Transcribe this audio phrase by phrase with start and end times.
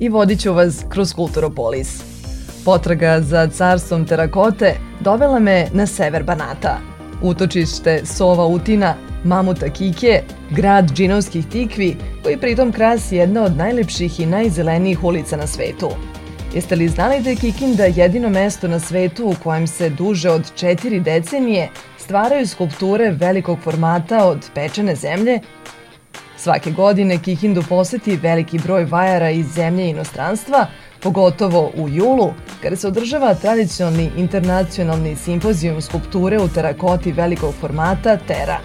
[0.00, 2.02] i vodit ću vas kroz Kulturopolis.
[2.64, 6.78] Potraga za carstvom terakote dovela me na sever Banata.
[7.22, 14.26] Utočište Sova Utina, Mamuta Kike, grad džinovskih tikvi, koji pritom krasi jedna od najlepših i
[14.26, 15.90] najzelenijih ulica na svetu.
[16.54, 20.54] Jeste li znali da je Kikinda jedino mesto na svetu u kojem se duže od
[20.54, 25.40] četiri decenije stvaraju skulpture velikog formata od pečene zemlje
[26.42, 30.66] Svake godine Kikindu poseti veliki broj vajara iz zemlje i inostranstva,
[31.00, 32.32] pogotovo u julu,
[32.62, 38.58] kada se održava tradicionalni internacionalni simpozijum skulpture u terakoti velikog formata Tera.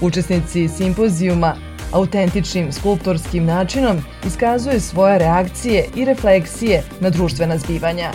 [0.00, 1.56] Učesnici simpozijuma
[1.92, 8.10] autentičnim skulptorskim načinom iskazuje svoje reakcije i refleksije na društvena zbivanja.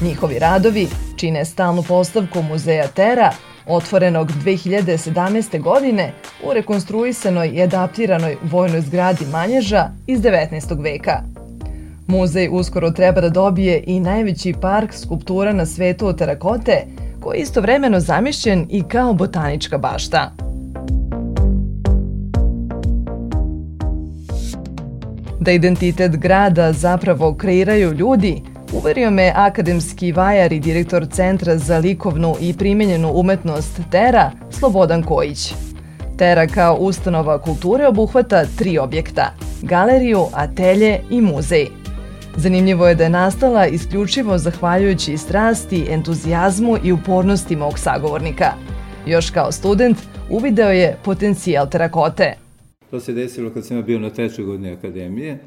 [0.00, 3.32] Njihovi radovi čine stalnu postavku muzeja Tera
[3.66, 5.62] otvorenog 2017.
[5.62, 6.12] godine
[6.44, 10.82] u rekonstruisanoj i adaptiranoj vojnoj zgradi Manježa iz 19.
[10.82, 11.22] veka.
[12.06, 16.86] Muzej uskoro treba da dobije i najveći park skulptura na svetu od terakote,
[17.20, 20.32] koji je istovremeno zamišljen i kao botanička bašta.
[25.40, 28.42] Da identitet grada zapravo kreiraju ljudi–
[28.76, 35.54] Uverio me akademski vajar i direktor Centra za likovnu i primenjenu umetnost Tera, Slobodan Kojić.
[36.18, 39.34] Tera kao ustanova kulture obuhvata tri objekta–
[39.70, 41.66] galeriju, atelje i muzej.
[42.36, 48.52] Zanimljivo je da je nastala isključivo zahvaljujući strasti, entuzijazmu i upornosti mog sagovornika.
[49.06, 49.98] Još kao student
[50.30, 52.34] uvideo je potencijal terakote.
[52.90, 55.38] To se desilo kad sam bio na trećoj godini akademije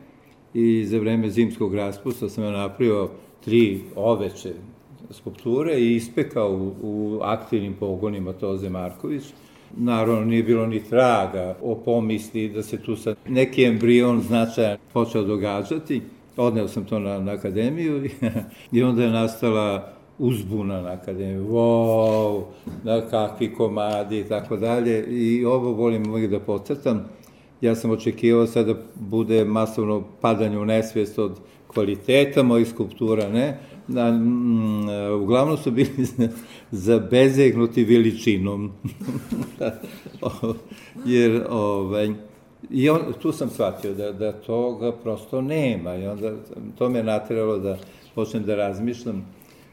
[0.54, 3.10] i za vreme zimskog raspusta sam ja napravio
[3.46, 4.54] tri oveće
[5.12, 9.24] skulpture i ispekao u, u aktivnim pogonima Toze Marković.
[9.78, 15.24] Naravno, nije bilo ni traga o pomisli da se tu sad neki embrion značajan počeo
[15.24, 16.02] događati.
[16.38, 18.10] Odneo sam to na, na akademiju
[18.72, 22.44] i onda je nastala uzbuna na akademiju, wow,
[22.84, 25.06] da kakvi komadi i tako dalje.
[25.08, 27.06] I ovo volim uvijek da pocrtam
[27.62, 31.40] ja sam očekivao sad da bude masovno padanje u nesvijest od
[31.78, 36.08] kvaliteta mojih skulptura, ne, da, mm, uglavnom su bili
[36.72, 38.72] zabezegnuti veličinom.
[41.06, 42.10] Jer, ovaj,
[42.70, 46.34] I on, tu sam shvatio da, da toga prosto nema i onda
[46.78, 47.78] to me natiralo da
[48.16, 49.26] počnem da razmišljam,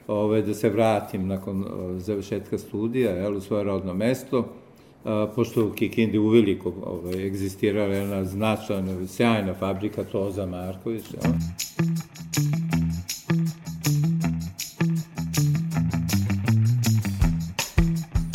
[0.07, 1.65] ovaj, da se vratim nakon
[1.99, 4.49] završetka studija jel, u svoje rodno mesto,
[5.35, 11.05] pošto u Kikindi uveliko ovaj, egzistirala jedna značajna, sjajna fabrika Toza Marković.
[11.05, 11.31] Ja.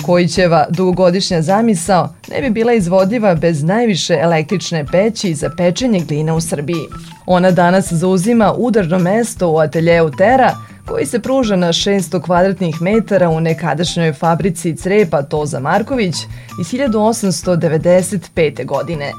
[0.06, 6.42] Kojićeva dugogodišnja zamisao ne bi bila izvodiva bez najviše električne peći za pečenje gline u
[6.42, 6.86] Srbiji.
[7.26, 10.56] Ona danas zauzima udarno mesto u ateljeu Tera,
[10.90, 16.16] koji se pruža na 600 kvadratnih metara u nekadašnjoj fabrici crepa Toza Marković
[16.62, 18.66] iz 1895.
[18.66, 19.12] godine.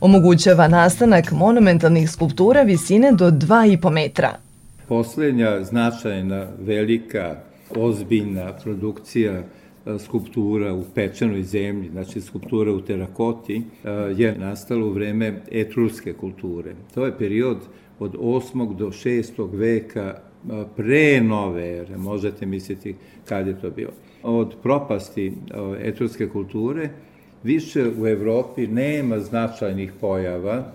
[0.00, 4.30] Omogućava nastanak monumentalnih skulptura visine do 2,5 metra.
[4.88, 7.36] Poslednja značajna, velika,
[7.76, 9.44] ozbiljna produkcija e,
[9.98, 16.74] skulptura u pečenoj zemlji, znači skulptura u terakoti, e, je nastala u vreme etruske kulture.
[16.94, 17.58] To je period
[17.98, 18.76] od 8.
[18.76, 19.48] do 6.
[19.52, 20.14] veka
[20.76, 22.94] pre nove ere, možete misliti
[23.28, 23.90] kad je to bilo.
[24.22, 25.32] Od propasti
[25.82, 26.88] etruske kulture
[27.42, 30.72] više u Evropi nema značajnih pojava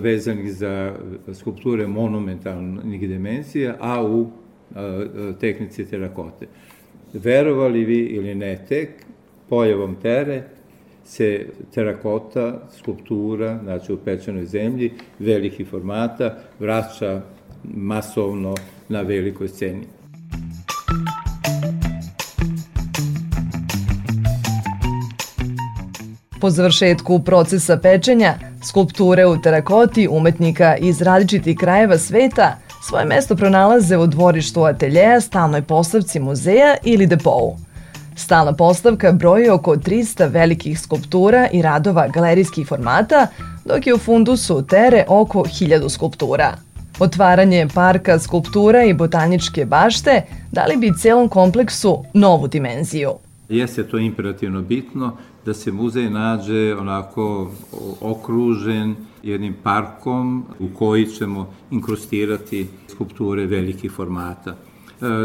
[0.00, 0.94] vezanih za
[1.32, 4.30] skulpture monumentalnih dimenzija, a u
[5.40, 6.46] tehnici terakote.
[7.12, 8.90] Verovali vi ili ne tek,
[9.48, 10.42] pojavom tere
[11.04, 17.22] se terakota, skulptura, znači u pečenoj zemlji, velikih formata, vraća
[17.64, 18.54] masovno
[18.88, 19.86] na velikoj sceni.
[26.40, 28.34] Po završetku procesa pečenja,
[28.68, 32.56] skulpture u terakoti umetnika iz različitih krajeva sveta
[32.88, 37.56] svoje mesto pronalaze u dvorištu ateljeja, stalnoj postavci muzeja ili depovu.
[38.16, 43.26] Stalna postavka broji oko 300 velikih skulptura i radova galerijskih formata,
[43.64, 46.56] dok je u fundusu tere oko 1000 skulptura–
[46.98, 50.22] Otvaranje parka skulptura i botaničke bašte
[50.52, 53.10] dali bi celom kompleksu novu dimenziju.
[53.48, 57.50] Jeste to imperativno bitno da se muzej nađe onako
[58.00, 64.50] okružen jednim parkom u koji ćemo inkrustirati skulpture velikih formata.
[64.50, 64.56] E,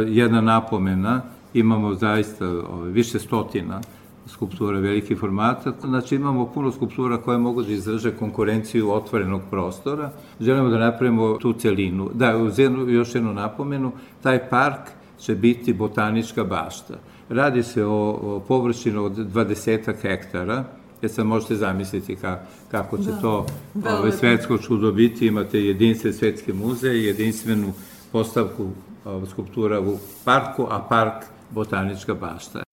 [0.08, 1.22] jedna napomena,
[1.54, 2.46] imamo zaista
[2.92, 3.82] više stotina
[4.26, 10.12] skulptura velikih formata, znači imamo puno skulptura koje mogu da izdrže konkurenciju otvorenog prostora.
[10.40, 12.10] Želimo da napravimo tu celinu.
[12.14, 13.92] Da, uz jednu, još jednu napomenu,
[14.24, 14.90] taj park
[15.20, 16.94] će biti botanička bašta.
[17.30, 20.64] Radi se o, o površinu od 20 hektara,
[21.02, 22.40] jer sad možete zamisliti ka,
[22.72, 23.22] kako će da.
[23.22, 23.46] to
[23.76, 25.28] ove, ovaj, svetsko čudo biti.
[25.28, 27.74] Imate jedinstven svetski muzej, jedinstvenu
[28.12, 28.68] postavku
[29.06, 32.64] ove, skulptura u parku, a park botanička bašta.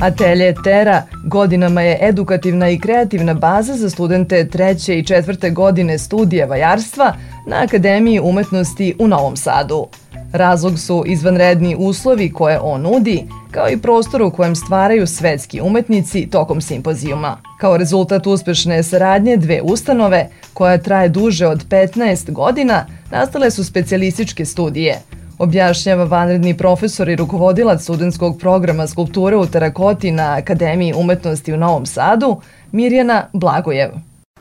[0.00, 6.46] Atelje Tera godinama je edukativna i kreativna baza za studente treće i četvrte godine studija
[6.46, 7.14] vajarstva
[7.46, 9.86] na Akademiji umetnosti u Novom Sadu.
[10.32, 16.28] Razlog su izvanredni uslovi koje on nudi, kao i prostor u kojem stvaraju svetski umetnici
[16.30, 17.36] tokom simpozijuma.
[17.58, 24.44] Kao rezultat uspešne saradnje dve ustanove, koja traje duže od 15 godina, nastale su specijalističke
[24.44, 25.00] studije–
[25.40, 31.86] objašnjava vanredni profesor i rukovodilac studentskog programa skulpture u terakoti na Akademiji umetnosti u Novom
[31.86, 32.36] Sadu,
[32.72, 33.90] Mirjana Blagojev.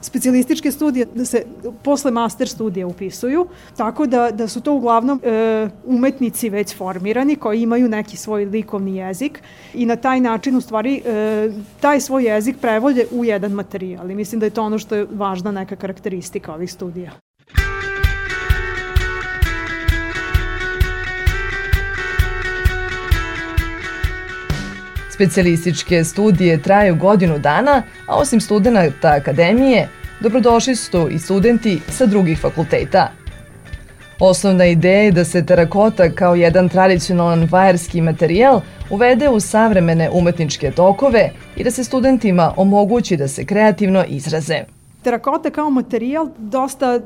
[0.02, 1.46] Specijalističke studije da se
[1.84, 3.48] posle master studija upisuju,
[3.78, 8.98] tako da, da su to uglavnom e, umetnici već formirani koji imaju neki svoj likovni
[8.98, 9.44] jezik
[9.74, 11.50] i na taj način u stvari e,
[11.80, 15.08] taj svoj jezik prevode u jedan materijal i mislim da je to ono što je
[15.12, 17.12] važna neka karakteristika ovih studija.
[25.20, 29.88] Specijalističke studije traju godinu dana, a osim studenta akademije,
[30.20, 33.12] dobrodošli su i studenti sa drugih fakulteta.
[34.20, 40.72] Osnovna ideja je da se terakota kao jedan tradicionalan vajarski materijal uvede u savremene umetničke
[40.72, 44.79] tokove i da se studentima omogući da se kreativno izraze.
[45.04, 47.00] Terakota kao materijal dosta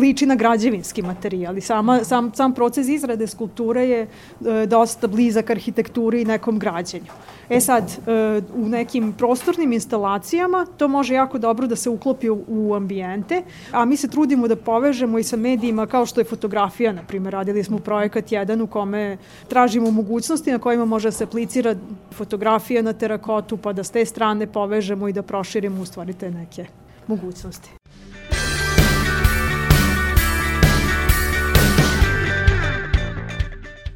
[0.00, 5.50] liči na građevinski materijal i sama, sam, sam proces izrade skulpture je e, dosta blizak
[5.50, 7.10] arhitekturi i nekom građenju.
[7.48, 12.44] E sad, e, u nekim prostornim instalacijama to može jako dobro da se uklopi u,
[12.48, 13.42] u ambijente,
[13.72, 17.32] a mi se trudimo da povežemo i sa medijima kao što je fotografija, na primjer,
[17.32, 19.16] radili smo projekat jedan u kome
[19.48, 21.74] tražimo mogućnosti na kojima može da se aplicira
[22.12, 26.30] fotografija na terakotu, pa da s te strane povežemo i da proširimo u stvari te
[26.30, 26.66] neke
[27.06, 27.70] mogućnosti.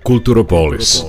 [0.02, 1.02] Kulturopolis.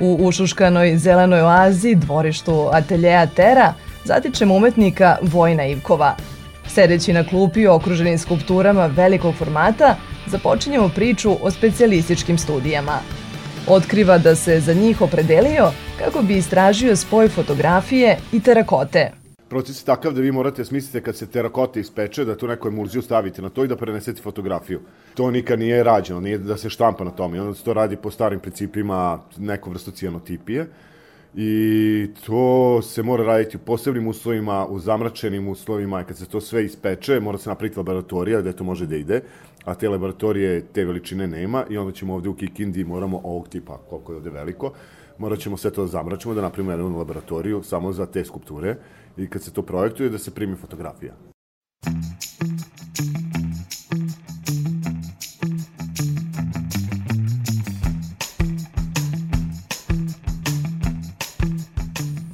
[0.00, 3.74] U ušuškanoj zelenoj oazi, dvorištu ateljeja Tera,
[4.04, 6.16] zatičemo umetnika Vojna Ivkova.
[6.68, 9.96] Sedeći na klupi okruženim skulpturama velikog formata,
[10.26, 12.98] započinjemo priču o specijalističkim studijama–
[13.68, 19.10] Otkriva da se za njih opredelio kako bi istražio spoj fotografije i terakote.
[19.48, 23.02] Proces je takav da vi morate smisliti kad se terakote ispeče, da tu neku emulziju
[23.02, 24.80] stavite na to i da prenesete fotografiju.
[25.14, 27.40] To nikad nije rađeno, nije da se štampa na tome.
[27.40, 30.66] Onda se to radi po starim principima neku vrstu cijanotipije.
[31.34, 36.40] I to se mora raditi u posebnim uslovima, u zamračenim uslovima i kad se to
[36.40, 39.20] sve ispeče, mora se napraviti laboratorija gde to može da ide
[39.64, 43.78] a te laboratorije te veličine nema i onda ćemo ovde u Kikindi moramo ovog tipa,
[43.90, 44.72] koliko je ovde veliko,
[45.18, 48.76] morat ćemo sve to da zamračimo, da napravimo jednu laboratoriju samo za te skulpture
[49.16, 51.12] i kad se to projektuje da se primi fotografija.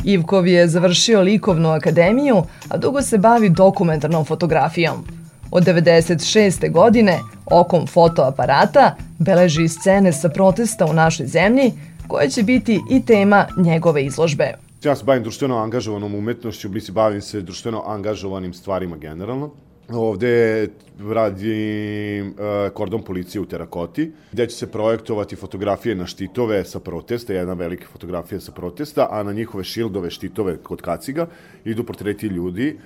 [0.05, 5.05] Ivkov je završio likovnu akademiju, a dugo se bavi dokumentarnom fotografijom–
[5.51, 6.73] Od 96.
[6.73, 11.73] godine okom fotoaparata beleži scene sa protesta u našoj zemlji
[12.09, 14.53] koje će biti i tema njegove izložbe.
[14.85, 19.51] Ja se bavim društveno angažovanom umetnošću, mislim, bavim se društveno angažovanim stvarima generalno.
[19.89, 20.69] Ovde
[21.01, 22.35] radim uh,
[22.75, 27.87] kordon policije u terakoti, gde će se projektovati fotografije na štitove sa protesta, jedna velika
[27.93, 31.27] fotografija sa protesta, a na njihove šildove, štitove kod kaciga
[31.65, 32.77] idu portreti ljudi.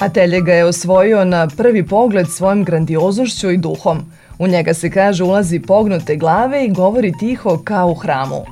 [0.00, 3.98] Atelje ga je osvojio na prvi pogled svojom grandioznošću i duhom.
[4.38, 8.44] U njega se kaže ulazi pognute glave i govori tiho kao u hramu.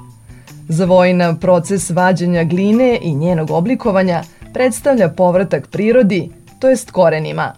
[0.68, 4.22] Za vojna proces vađenja gline i njenog oblikovanja
[4.54, 7.52] predstavlja povratak prirodi, to jest korenima.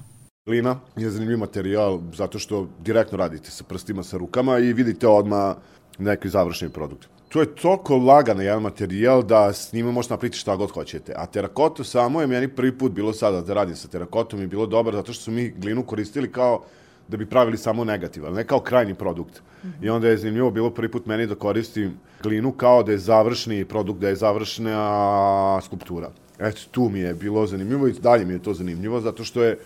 [0.47, 5.57] Glina je zanimljiv materijal zato što direktno radite sa prstima, sa rukama i vidite odmah
[5.99, 7.09] neki završeni produkt.
[7.31, 11.13] To je toliko lagan jedan materijal da s njima možete napraviti šta god hoćete.
[11.17, 14.67] A terakotu samo je meni prvi put bilo sada da radim sa terakotom i bilo
[14.67, 16.65] dobro zato što su mi glinu koristili kao
[17.09, 19.43] da bi pravili samo negativan, ne kao krajni produkt.
[19.65, 19.87] Mm -hmm.
[19.87, 23.65] I onda je zanimljivo bilo prvi put meni da koristim glinu kao da je završni
[23.65, 26.11] produkt, da je završna skulptura.
[26.39, 29.59] Eto, tu mi je bilo zanimljivo i dalje mi je to zanimljivo, zato što je,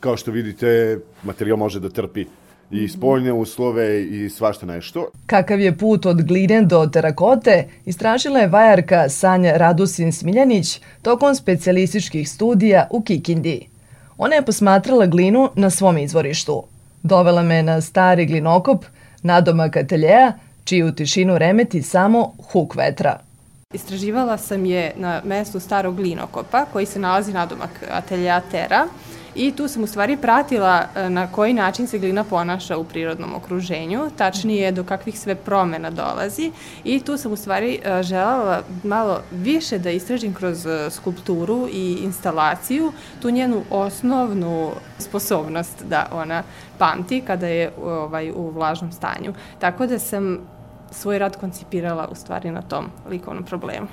[0.00, 2.26] kao što vidite, materijal može da trpi
[2.70, 5.06] i spoljne uslove i svašta nešto.
[5.26, 12.30] Kakav je put od gline do terakote, istražila je vajarka Sanja Radusin Smiljanić tokom specijalističkih
[12.30, 13.68] studija u Kikindi.
[14.18, 16.62] Ona je posmatrala glinu na svom izvorištu.
[17.02, 18.84] Dovela me na stari glinokop,
[19.22, 20.32] nadomak ateljeja,
[20.64, 23.18] čiju tišinu remeti samo huk vetra.
[23.74, 28.86] Istraživala sam je na mestu starog glinokopa koji se nalazi nadomak ateljeja Tera
[29.36, 33.34] i tu sam u stvari pratila e, na koji način se glina ponaša u prirodnom
[33.34, 36.52] okruženju, tačnije do kakvih sve promena dolazi
[36.84, 41.98] i tu sam u stvari e, želala malo više da istražim kroz e, skulpturu i
[42.02, 46.42] instalaciju tu njenu osnovnu sposobnost da ona
[46.78, 49.34] pamti kada je ovaj, u vlažnom stanju.
[49.58, 50.38] Tako da sam
[50.90, 53.86] svoj rad koncipirala u stvari na tom likovnom problemu.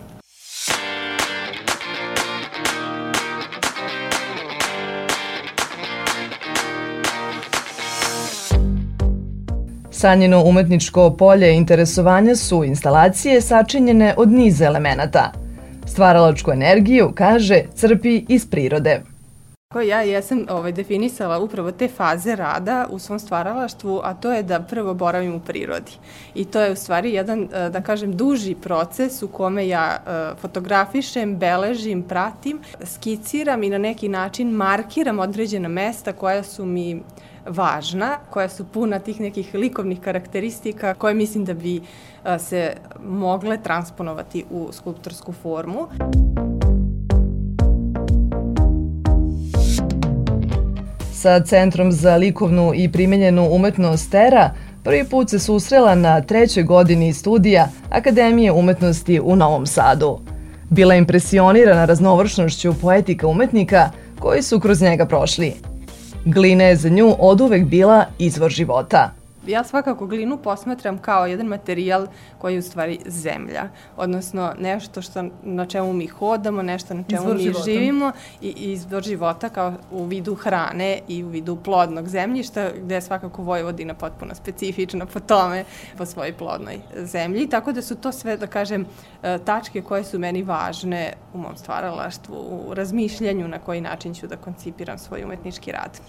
[10.04, 15.32] Sanjino umetničko polje interesovanja su instalacije sačinjene od niza elemenata.
[15.86, 19.02] Stvaralačku energiju, kaže, crpi iz prirode.
[19.82, 24.60] Ja jesam ovaj, definisala upravo te faze rada u svom stvaralaštvu, a to je da
[24.60, 25.92] prvo boravim u prirodi.
[26.36, 30.36] I to je u stvari jedan, e, da kažem, duži proces u kome ja e,
[30.42, 37.02] fotografišem, beležim, pratim, skiciram i na neki način markiram određena mesta koja su mi
[37.48, 41.82] važna, koja su puna tih nekih likovnih karakteristika koje mislim da bi
[42.26, 45.88] e, se mogle transponovati u skulptorsku formu.
[51.24, 54.52] Sa Centrom za likovnu i primenjenu umetnost TERA
[54.84, 60.20] prvi put se susrela na trećoj godini studija Akademije umetnosti u Novom Sadu.
[60.70, 63.90] Bila impresionirana raznovršnošću poetika umetnika
[64.20, 65.54] koji su kroz njega prošli.
[66.26, 69.14] Glina je za nju oduvek bila izvor života
[69.48, 72.08] ja svakako glinu posmatram kao jedan materijal
[72.38, 77.22] koji je u stvari zemlja, odnosno nešto što, na čemu mi hodamo, nešto na čemu
[77.22, 77.64] izvor mi života.
[77.64, 82.96] živimo i, i izvor života kao u vidu hrane i u vidu plodnog zemljišta, gde
[82.96, 85.64] je svakako Vojvodina potpuno specifična po tome,
[85.98, 88.86] po svojoj plodnoj zemlji, tako da su to sve, da kažem,
[89.24, 92.36] e, tačke koje su meni važne u mom stvaralaštvu,
[92.68, 96.00] u razmišljanju na koji način ću da koncipiram svoj umetnički rad.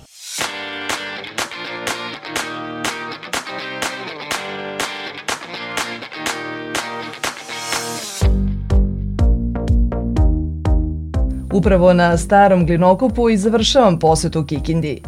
[11.54, 15.02] Upravo na starom glinokopu i završavam posetu Kikindi.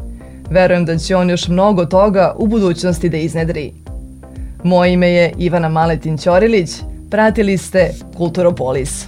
[0.50, 3.72] Verujem da će on još mnogo toga u budućnosti da iznedri.
[4.64, 6.70] Moje ime je Ivana Maletin Ćorilić,
[7.10, 9.06] pratili ste Kulturopolis.